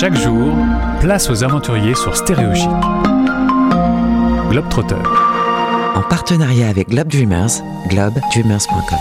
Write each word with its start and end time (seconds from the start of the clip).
Chaque 0.00 0.16
jour, 0.16 0.54
place 1.02 1.28
aux 1.28 1.44
aventuriers 1.44 1.94
sur 1.94 2.16
Stéréo 2.16 2.54
Chic. 2.54 2.70
Globetrotter. 4.48 4.94
En 5.94 6.00
partenariat 6.08 6.70
avec 6.70 6.88
Globe 6.88 7.08
Dreamers, 7.08 7.50
globedreamers.com. 7.90 8.98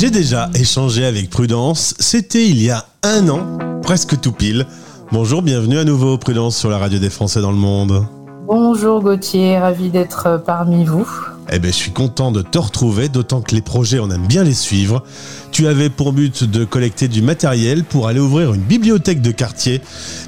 J'ai 0.00 0.10
déjà 0.10 0.50
échangé 0.56 1.04
avec 1.04 1.30
Prudence, 1.30 1.94
c'était 2.00 2.44
il 2.44 2.60
y 2.60 2.70
a 2.70 2.86
un 3.04 3.28
an, 3.28 3.56
presque 3.82 4.20
tout 4.20 4.32
pile. 4.32 4.66
Bonjour, 5.12 5.42
bienvenue 5.42 5.78
à 5.78 5.84
nouveau 5.84 6.18
Prudence 6.18 6.56
sur 6.56 6.68
la 6.68 6.78
radio 6.78 6.98
des 6.98 7.10
Français 7.10 7.40
dans 7.40 7.52
le 7.52 7.58
monde. 7.58 8.04
Bonjour 8.48 9.00
Gauthier, 9.00 9.60
ravi 9.60 9.90
d'être 9.90 10.42
parmi 10.44 10.84
vous. 10.84 11.06
Eh 11.52 11.60
ben, 11.60 11.70
je 11.70 11.76
suis 11.76 11.92
content 11.92 12.32
de 12.32 12.42
te 12.42 12.58
retrouver, 12.58 13.08
d'autant 13.08 13.40
que 13.40 13.54
les 13.54 13.60
projets, 13.60 14.00
on 14.00 14.10
aime 14.10 14.26
bien 14.26 14.42
les 14.42 14.54
suivre. 14.54 15.04
Tu 15.52 15.68
avais 15.68 15.90
pour 15.90 16.12
but 16.12 16.42
de 16.42 16.64
collecter 16.64 17.06
du 17.06 17.22
matériel 17.22 17.84
pour 17.84 18.08
aller 18.08 18.18
ouvrir 18.18 18.52
une 18.52 18.62
bibliothèque 18.62 19.22
de 19.22 19.30
quartier, 19.30 19.80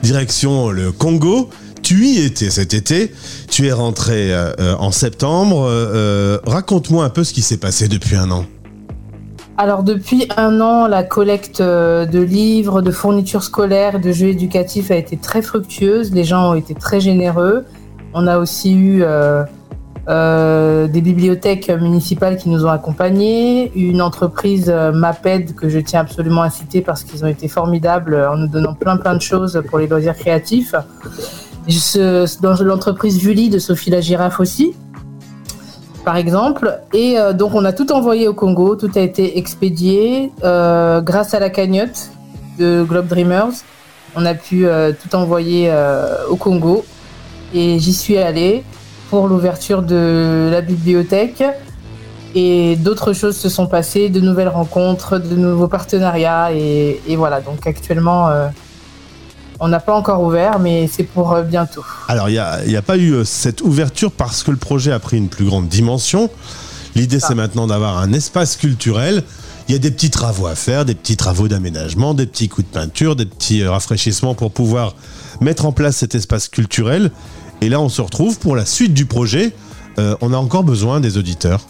direction 0.03 0.71
le 0.71 0.93
Congo. 0.93 1.51
Tu 1.83 2.07
y 2.07 2.25
étais 2.25 2.51
cet 2.51 2.73
été, 2.73 3.13
tu 3.51 3.67
es 3.67 3.73
rentré 3.73 4.33
euh, 4.33 4.53
euh, 4.61 4.75
en 4.79 4.93
septembre. 4.93 5.67
Euh, 5.69 6.39
raconte-moi 6.47 7.05
un 7.05 7.11
peu 7.11 7.25
ce 7.25 7.33
qui 7.33 7.43
s'est 7.43 7.57
passé 7.57 7.89
depuis 7.89 8.15
un 8.15 8.31
an. 8.31 8.45
Alors 9.57 9.83
depuis 9.83 10.29
un 10.37 10.61
an, 10.61 10.87
la 10.87 11.03
collecte 11.03 11.61
de 11.61 12.21
livres, 12.21 12.81
de 12.81 12.93
fournitures 12.93 13.43
scolaires 13.43 13.99
de 13.99 14.13
jeux 14.13 14.29
éducatifs 14.29 14.93
a 14.93 14.95
été 14.95 15.17
très 15.17 15.43
fructueuse. 15.43 16.13
Les 16.13 16.23
gens 16.23 16.53
ont 16.53 16.55
été 16.55 16.75
très 16.75 17.01
généreux. 17.01 17.65
On 18.15 18.29
a 18.29 18.39
aussi 18.39 18.73
eu 18.73 19.03
des 20.09 21.03
bibliothèques 21.03 21.69
municipales 21.69 22.39
qui 22.39 22.49
nous 22.49 22.65
ont 22.65 22.71
accompagnés, 22.71 23.71
une 23.75 24.01
entreprise 24.01 24.71
euh, 24.71 24.91
MAPED 24.91 25.55
que 25.55 25.69
je 25.69 25.79
tiens 25.79 26.01
absolument 26.01 26.41
à 26.41 26.49
citer 26.49 26.81
parce 26.81 27.05
qu'ils 27.05 27.25
ont 27.25 27.29
été 27.29 27.47
formidables 27.47 28.15
en 28.15 28.39
nous 28.39 28.47
donnant 28.47 28.73
plein 28.73 28.97
plein 28.97 29.15
de 29.15 29.21
choses 29.21 29.63
pour 29.69 29.79
les 29.79 29.87
loisirs 29.87 30.17
créatifs. 30.17 30.75
dans 32.41 32.55
l'entreprise 32.63 33.19
Vuli 33.19 33.51
de 33.51 33.59
Sophie 33.59 33.91
la 33.91 34.01
girafe 34.01 34.41
aussi, 34.41 34.75
par 36.07 36.17
exemple. 36.17 36.81
Et 36.95 37.19
euh, 37.19 37.35
donc 37.35 37.55
on 37.55 37.67
a 37.67 37.75
tout 37.75 37.93
envoyé 37.93 38.29
au 38.29 38.35
Congo, 38.35 38.77
tout 38.77 38.91
a 38.95 39.01
été 39.01 39.37
expédié 39.37 40.33
grâce 40.41 41.35
à 41.35 41.39
la 41.39 41.51
cagnotte 41.51 42.11
de 42.59 42.83
Globe 42.83 43.09
Dreamers. 43.09 43.53
On 44.17 44.25
a 44.25 44.33
pu 44.33 44.67
tout 45.03 45.15
envoyer 45.15 45.71
au 46.31 46.37
Congo 46.37 46.83
et 47.53 47.79
j'y 47.79 47.93
suis 47.93 48.17
allée 48.17 48.65
pour 49.11 49.29
l'ouverture 49.29 49.83
de 49.83 50.49
la 50.51 50.61
bibliothèque. 50.61 51.43
Et 52.35 52.77
d'autres 52.77 53.15
choses 53.15 53.37
se 53.37 53.49
sont 53.49 53.67
passées, 53.67 54.11
de 54.11 54.21
nouvelles 54.21 54.49
rencontres, 54.49 55.19
de 55.19 55.35
nouveaux 55.35 55.69
partenariats. 55.69 56.53
Et, 56.53 57.01
voilà, 57.17 57.41
donc 57.41 57.67
actuellement, 57.67 58.29
euh, 58.29 58.49
on 59.61 59.69
n'a 59.69 59.81
pas 59.81 59.95
encore 59.95 60.23
ouvert, 60.23 60.59
mais 60.59 60.89
c'est 60.93 61.05
pour 61.05 61.33
euh, 61.33 61.43
bientôt. 61.43 61.85
Alors, 62.07 62.29
il 62.29 62.33
n'y 62.33 62.39
a, 62.39 62.79
a, 62.79 62.83
pas 62.83 62.97
eu 62.97 63.13
euh, 63.13 63.25
cette 63.25 63.63
ouverture 63.63 64.13
parce 64.13 64.43
que 64.43 64.51
le 64.51 64.57
projet 64.57 64.93
a 64.93 64.99
pris 64.99 65.17
une 65.17 65.29
plus 65.29 65.47
grande 65.47 65.69
dimension. 65.69 66.31
L'idée, 66.95 67.21
c'est 67.21 67.35
maintenant 67.35 67.67
d'avoir 67.67 67.99
un 67.99 68.13
espace 68.13 68.57
culturel. 68.57 69.23
Il 69.69 69.73
y 69.73 69.75
a 69.75 69.79
des 69.79 69.91
petits 69.91 70.11
travaux 70.11 70.47
à 70.47 70.55
faire, 70.55 70.85
des 70.85 70.95
petits 70.95 71.17
travaux 71.17 71.47
d'aménagement, 71.47 72.15
des 72.15 72.27
petits 72.27 72.49
coups 72.49 72.67
de 72.67 72.73
peinture, 72.73 73.17
des 73.17 73.27
petits 73.27 73.65
rafraîchissements 73.65 74.35
pour 74.35 74.51
pouvoir 74.51 74.95
mettre 75.41 75.67
en 75.67 75.73
place 75.73 75.97
cet 75.97 76.15
espace 76.15 76.49
culturel. 76.49 77.11
Et 77.61 77.69
là, 77.69 77.81
on 77.81 77.89
se 77.89 78.01
retrouve 78.01 78.39
pour 78.39 78.55
la 78.55 78.65
suite 78.65 78.95
du 78.95 79.07
projet. 79.07 79.53
Euh, 79.99 80.15
on 80.21 80.33
a 80.33 80.37
encore 80.37 80.63
besoin 80.63 81.01
des 81.01 81.19
auditeurs. 81.19 81.61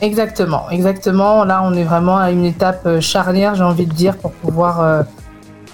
Exactement, 0.00 0.70
exactement. 0.70 1.44
Là, 1.44 1.62
on 1.64 1.74
est 1.74 1.82
vraiment 1.82 2.18
à 2.18 2.30
une 2.30 2.44
étape 2.44 2.82
euh, 2.86 3.00
charnière, 3.00 3.56
j'ai 3.56 3.64
envie 3.64 3.86
de 3.86 3.92
dire, 3.92 4.16
pour 4.16 4.30
pouvoir 4.30 5.04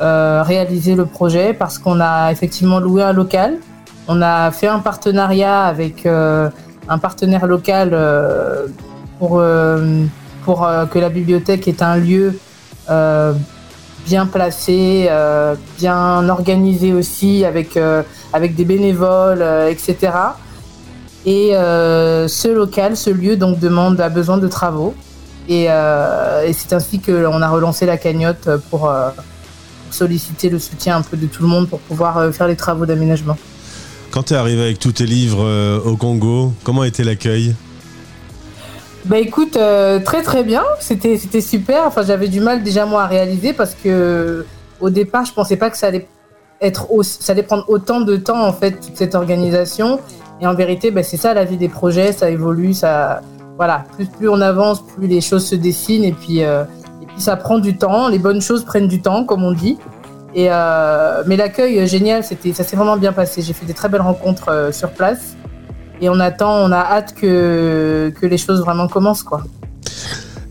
euh, 0.00 0.42
réaliser 0.42 0.94
le 0.94 1.04
projet, 1.04 1.52
parce 1.52 1.78
qu'on 1.78 2.00
a 2.00 2.32
effectivement 2.32 2.80
loué 2.80 3.02
un 3.02 3.12
local. 3.12 3.58
On 4.08 4.22
a 4.22 4.50
fait 4.50 4.68
un 4.68 4.78
partenariat 4.78 5.64
avec 5.64 6.06
un 6.06 6.98
partenaire 7.00 7.46
local 7.46 7.96
pour, 9.18 9.42
pour 10.44 10.68
que 10.90 10.98
la 10.98 11.08
bibliothèque 11.08 11.66
est 11.68 11.80
un 11.80 11.96
lieu 11.96 12.38
bien 14.06 14.26
placé, 14.26 15.08
bien 15.78 16.28
organisé 16.28 16.92
aussi, 16.92 17.46
avec 17.46 17.78
avec 18.34 18.56
des 18.56 18.64
bénévoles, 18.64 19.42
euh, 19.42 19.70
etc. 19.70 20.12
Et 21.24 21.54
euh, 21.54 22.26
ce 22.26 22.48
local, 22.48 22.96
ce 22.96 23.08
lieu, 23.08 23.36
donc 23.36 23.60
demande 23.60 24.00
a 24.00 24.08
besoin 24.08 24.38
de 24.38 24.48
travaux. 24.48 24.92
Et, 25.48 25.70
euh, 25.70 26.52
c'est 26.52 26.72
ainsi 26.72 26.98
qu'on 26.98 27.40
a 27.40 27.48
relancé 27.48 27.86
la 27.86 27.96
cagnotte 27.96 28.50
pour, 28.70 28.92
solliciter 29.90 30.50
le 30.50 30.58
soutien 30.58 30.96
un 30.96 31.02
peu 31.02 31.16
de 31.16 31.26
tout 31.26 31.40
le 31.42 31.48
monde 31.48 31.68
pour 31.68 31.78
pouvoir 31.78 32.34
faire 32.34 32.48
les 32.48 32.56
travaux 32.56 32.84
d'aménagement. 32.84 33.36
Quand 34.10 34.24
tu 34.24 34.34
es 34.34 34.36
arrivé 34.36 34.60
avec 34.60 34.80
tous 34.80 34.90
tes 34.90 35.06
livres 35.06 35.80
au 35.84 35.96
Congo, 35.96 36.52
comment 36.64 36.82
était 36.82 37.04
l'accueil? 37.04 37.54
Bah 39.04 39.18
écoute, 39.18 39.52
très 39.52 40.22
très 40.22 40.42
bien, 40.42 40.64
c'était 40.80 41.16
c'était 41.16 41.40
super. 41.40 41.84
Enfin, 41.86 42.02
j'avais 42.02 42.26
du 42.26 42.40
mal 42.40 42.64
déjà 42.64 42.86
moi 42.86 43.04
à 43.04 43.06
réaliser 43.06 43.52
parce 43.52 43.76
que 43.84 44.44
au 44.80 44.90
départ, 44.90 45.26
je 45.26 45.32
pensais 45.32 45.56
pas 45.56 45.70
que 45.70 45.76
ça 45.76 45.86
allait 45.86 46.08
ça 47.02 47.32
allait 47.32 47.42
prendre 47.42 47.64
autant 47.68 48.00
de 48.00 48.16
temps 48.16 48.46
en 48.46 48.52
fait 48.52 48.72
toute 48.72 48.96
cette 48.96 49.14
organisation. 49.14 50.00
Et 50.40 50.46
en 50.46 50.54
vérité, 50.54 50.90
ben, 50.90 51.04
c'est 51.04 51.16
ça 51.16 51.34
la 51.34 51.44
vie 51.44 51.56
des 51.56 51.68
projets, 51.68 52.12
ça 52.12 52.30
évolue, 52.30 52.74
ça 52.74 53.20
voilà, 53.56 53.84
plus 53.94 54.06
plus 54.06 54.28
on 54.28 54.40
avance, 54.40 54.82
plus 54.82 55.06
les 55.06 55.20
choses 55.20 55.46
se 55.46 55.54
dessinent 55.54 56.04
et 56.04 56.12
puis 56.12 56.42
euh, 56.42 56.64
ça 57.16 57.36
prend 57.36 57.58
du 57.58 57.76
temps. 57.76 58.08
Les 58.08 58.18
bonnes 58.18 58.40
choses 58.40 58.64
prennent 58.64 58.88
du 58.88 59.00
temps, 59.00 59.24
comme 59.24 59.44
on 59.44 59.52
dit. 59.52 59.78
Et 60.34 60.48
euh, 60.50 61.22
mais 61.26 61.36
l'accueil 61.36 61.78
euh, 61.78 61.86
génial, 61.86 62.24
c'était 62.24 62.52
ça 62.52 62.64
s'est 62.64 62.76
vraiment 62.76 62.96
bien 62.96 63.12
passé. 63.12 63.42
J'ai 63.42 63.52
fait 63.52 63.66
des 63.66 63.74
très 63.74 63.88
belles 63.88 64.00
rencontres 64.00 64.70
sur 64.72 64.90
place 64.90 65.36
et 66.00 66.08
on 66.08 66.18
attend, 66.18 66.52
on 66.64 66.72
a 66.72 66.78
hâte 66.78 67.14
que 67.14 68.12
que 68.20 68.26
les 68.26 68.38
choses 68.38 68.60
vraiment 68.60 68.88
commencent 68.88 69.22
quoi. 69.22 69.44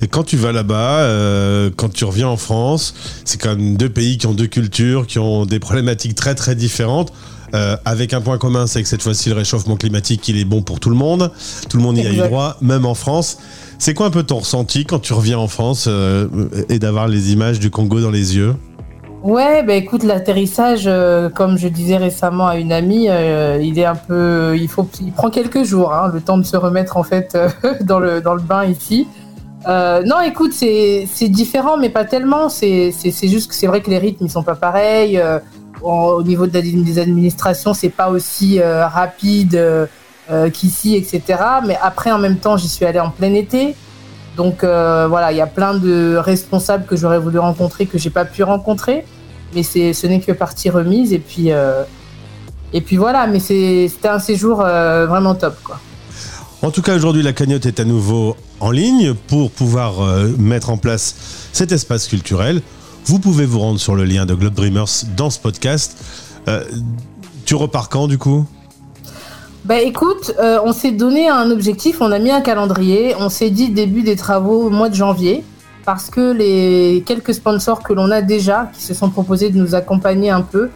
Et 0.03 0.07
quand 0.07 0.23
tu 0.23 0.35
vas 0.35 0.51
là-bas, 0.51 0.99
euh, 0.99 1.69
quand 1.73 1.87
tu 1.87 2.03
reviens 2.03 2.27
en 2.27 2.35
France, 2.35 2.93
c'est 3.23 3.41
quand 3.41 3.55
même 3.55 3.77
deux 3.77 3.87
pays 3.87 4.17
qui 4.17 4.27
ont 4.27 4.33
deux 4.33 4.47
cultures, 4.47 5.07
qui 5.07 5.17
ont 5.17 5.45
des 5.45 5.59
problématiques 5.59 6.13
très 6.13 6.35
très 6.35 6.55
différentes. 6.55 7.13
Euh, 7.53 7.77
avec 7.85 8.11
un 8.11 8.19
point 8.19 8.37
commun, 8.37 8.67
c'est 8.67 8.83
que 8.83 8.89
cette 8.89 9.01
fois-ci, 9.01 9.29
le 9.29 9.35
réchauffement 9.35 9.77
climatique, 9.77 10.27
il 10.27 10.37
est 10.37 10.43
bon 10.43 10.61
pour 10.61 10.81
tout 10.81 10.89
le 10.89 10.97
monde. 10.97 11.31
Tout 11.69 11.77
le 11.77 11.83
monde 11.83 11.97
y 11.97 12.05
a 12.05 12.11
eu 12.11 12.17
droit, 12.17 12.57
même 12.59 12.85
en 12.85 12.95
France. 12.95 13.37
C'est 13.79 13.93
quoi 13.93 14.07
un 14.07 14.09
peu 14.09 14.23
ton 14.23 14.39
ressenti 14.39 14.83
quand 14.83 14.99
tu 14.99 15.13
reviens 15.13 15.37
en 15.37 15.47
France 15.47 15.85
euh, 15.87 16.27
et 16.67 16.79
d'avoir 16.79 17.07
les 17.07 17.31
images 17.31 17.61
du 17.61 17.69
Congo 17.69 18.01
dans 18.01 18.11
les 18.11 18.35
yeux? 18.35 18.55
Ouais, 19.21 19.63
bah 19.63 19.75
écoute, 19.75 20.03
l'atterrissage, 20.03 20.89
comme 21.33 21.57
je 21.57 21.69
disais 21.69 21.95
récemment 21.95 22.47
à 22.47 22.57
une 22.57 22.73
amie, 22.73 23.05
il 23.05 23.79
est 23.79 23.85
un 23.85 23.95
peu, 23.95 24.57
il 24.57 24.67
faut, 24.67 24.85
il 24.99 25.13
prend 25.13 25.29
quelques 25.29 25.63
jours, 25.63 25.93
hein, 25.93 26.11
le 26.13 26.19
temps 26.19 26.37
de 26.37 26.43
se 26.43 26.57
remettre 26.57 26.97
en 26.97 27.03
fait 27.03 27.37
dans 27.81 27.99
le 27.99 28.19
dans 28.19 28.33
le 28.33 28.41
bain 28.41 28.65
ici. 28.65 29.07
Euh, 29.67 30.03
non, 30.03 30.19
écoute, 30.21 30.53
c'est 30.53 31.29
différent, 31.29 31.77
mais 31.77 31.89
pas 31.89 32.05
tellement. 32.05 32.49
C'est 32.49 32.91
juste 33.23 33.49
que 33.49 33.55
c'est 33.55 33.67
vrai 33.67 33.81
que 33.81 33.89
les 33.89 33.97
rythmes 33.97 34.25
ils 34.25 34.31
sont 34.31 34.43
pas 34.43 34.55
pareils. 34.55 35.17
Euh, 35.17 35.39
au 35.81 36.23
niveau 36.23 36.47
de 36.47 36.59
des 36.59 36.99
administrations, 36.99 37.73
c'est 37.73 37.89
pas 37.89 38.09
aussi 38.09 38.59
euh, 38.61 38.87
rapide 38.87 39.61
qu'ici, 40.53 40.95
etc. 40.95 41.39
Mais 41.65 41.77
après, 41.81 42.11
en 42.11 42.17
même 42.17 42.37
temps, 42.37 42.55
j'y 42.55 42.69
suis 42.69 42.85
allée 42.85 42.99
en 42.99 43.09
plein 43.09 43.33
été. 43.33 43.75
Donc 44.37 44.63
voilà, 44.63 45.31
il 45.31 45.37
y 45.37 45.41
a 45.41 45.47
plein 45.47 45.75
de 45.75 46.15
responsables 46.15 46.85
que 46.85 46.95
j'aurais 46.95 47.19
voulu 47.19 47.39
rencontrer 47.39 47.85
que 47.85 47.97
j'ai 47.97 48.09
pas 48.09 48.25
pu 48.25 48.43
rencontrer. 48.43 49.05
Mais 49.53 49.63
ce 49.63 50.07
n'est 50.07 50.19
que 50.19 50.31
partie 50.31 50.69
remise. 50.69 51.13
Et 51.13 51.19
puis, 51.19 51.49
et 52.71 52.81
puis 52.81 52.97
voilà, 52.97 53.27
mais 53.27 53.39
c'était 53.39 54.07
un 54.07 54.19
séjour 54.19 54.57
vraiment 54.57 55.35
top, 55.35 55.55
quoi. 55.63 55.79
En 56.63 56.71
tout 56.71 56.81
cas, 56.81 56.95
aujourd'hui, 56.95 57.23
la 57.23 57.33
cagnotte 57.33 57.65
est 57.65 57.81
à 57.81 57.83
nouveau 57.83 58.37
en 58.61 58.71
ligne 58.71 59.13
pour 59.13 59.51
pouvoir 59.51 60.01
euh, 60.01 60.29
mettre 60.39 60.69
en 60.69 60.77
place 60.77 61.49
cet 61.51 61.73
espace 61.73 62.07
culturel. 62.07 62.61
Vous 63.03 63.19
pouvez 63.19 63.45
vous 63.45 63.59
rendre 63.59 63.81
sur 63.81 63.95
le 63.95 64.05
lien 64.05 64.25
de 64.25 64.33
Globe 64.33 64.53
Dreamers 64.53 64.87
dans 65.17 65.29
ce 65.29 65.39
podcast. 65.39 65.97
Euh, 66.47 66.63
tu 67.43 67.55
repars 67.55 67.89
quand 67.89 68.07
du 68.07 68.17
coup? 68.17 68.45
Bah 69.65 69.81
écoute, 69.81 70.33
euh, 70.39 70.57
on 70.63 70.71
s'est 70.71 70.91
donné 70.91 71.27
un 71.27 71.51
objectif, 71.51 71.99
on 71.99 72.13
a 72.13 72.19
mis 72.19 72.31
un 72.31 72.39
calendrier, 72.39 73.13
on 73.19 73.27
s'est 73.27 73.49
dit 73.49 73.67
début 73.67 74.03
des 74.03 74.15
travaux 74.15 74.67
au 74.67 74.69
mois 74.69 74.87
de 74.87 74.95
janvier, 74.95 75.43
parce 75.83 76.09
que 76.09 76.31
les 76.31 77.03
quelques 77.05 77.33
sponsors 77.33 77.83
que 77.83 77.91
l'on 77.91 78.09
a 78.09 78.21
déjà, 78.21 78.71
qui 78.73 78.83
se 78.83 78.93
sont 78.93 79.09
proposés 79.09 79.49
de 79.49 79.57
nous 79.57 79.75
accompagner 79.75 80.29
un 80.29 80.41
peu, 80.41 80.69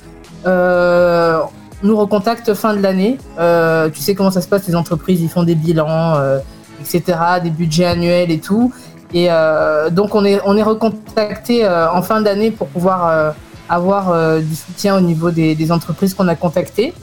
nous 1.84 1.96
recontactent 1.96 2.54
fin 2.54 2.76
de 2.76 2.82
l'année. 2.82 3.18
Euh, 3.40 3.90
tu 3.90 4.02
sais 4.02 4.16
comment 4.16 4.32
ça 4.32 4.42
se 4.42 4.48
passe, 4.48 4.68
les 4.68 4.76
entreprises, 4.76 5.22
ils 5.22 5.30
font 5.30 5.44
des 5.44 5.56
bilans, 5.56 6.16
euh, 6.16 6.40
etc., 6.82 7.20
des 7.44 7.50
budgets 7.50 7.86
annuels 7.86 8.32
et 8.32 8.40
tout. 8.40 8.74
Et 9.14 9.28
euh, 9.30 9.90
donc 9.90 10.16
on 10.16 10.26
est, 10.26 10.42
on 10.46 10.58
est 10.58 10.64
recontacté 10.64 11.68
en 11.68 12.02
fin 12.02 12.22
d'année 12.22 12.52
pour 12.52 12.68
pouvoir 12.68 13.34
avoir 13.70 14.40
du 14.42 14.56
soutien 14.56 14.98
au 14.98 15.02
niveau 15.02 15.32
des, 15.32 15.72
entreprises 15.72 16.14
qu'on 16.14 16.28
a 16.28 16.36
contactées. 16.36 16.94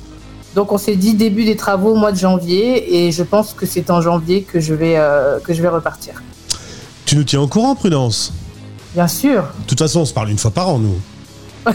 Donc 0.54 0.70
on 0.70 0.78
s'est 0.78 0.96
dit 0.96 1.14
début 1.14 1.44
des 1.44 1.56
travaux 1.56 1.92
au 1.92 1.96
mois 1.96 2.12
de 2.12 2.18
janvier 2.18 3.06
et 3.06 3.10
je 3.10 3.22
pense 3.22 3.54
que 3.54 3.66
c'est 3.66 3.90
en 3.90 4.00
janvier 4.00 4.42
que 4.42 4.60
je 4.60 4.74
vais, 4.74 5.00
que 5.44 5.54
je 5.54 5.62
vais 5.62 5.68
repartir. 5.68 6.22
Tu 7.06 7.16
nous 7.16 7.24
tiens 7.24 7.40
au 7.40 7.48
courant, 7.48 7.74
Prudence? 7.74 8.32
Bien 8.94 9.08
sûr. 9.08 9.42
De 9.42 9.66
toute 9.66 9.78
façon, 9.78 10.00
on 10.00 10.04
se 10.04 10.12
parle 10.12 10.30
une 10.30 10.38
fois 10.38 10.50
par 10.50 10.68
an, 10.68 10.78
nous. 10.78 11.00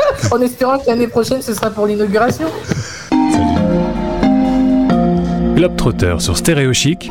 en 0.30 0.40
espérant 0.40 0.78
que 0.78 0.86
l'année 0.86 1.08
prochaine, 1.08 1.42
ce 1.42 1.54
sera 1.54 1.70
pour 1.70 1.86
l'inauguration. 1.86 2.46
Globetrotter 5.54 6.16
sur 6.20 6.36
Stéréo 6.36 6.72
Chic. 6.72 7.10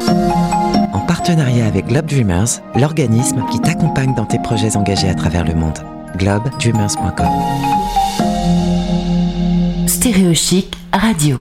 En 0.94 1.00
partenariat 1.00 1.66
avec 1.66 1.88
Globe 1.88 2.06
Dreamers, 2.06 2.62
l'organisme 2.76 3.44
qui 3.52 3.60
t'accompagne 3.60 4.16
dans 4.16 4.26
tes 4.26 4.40
projets 4.40 4.78
engagés 4.78 5.10
à 5.10 5.16
travers 5.16 5.44
le 5.44 5.54
monde. 5.54 5.78
globedreamers.com 6.18 7.28
Stéréo 9.88 10.34
Chic 10.34 10.74
Radio. 10.94 11.36